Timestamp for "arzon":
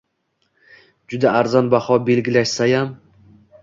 1.43-1.71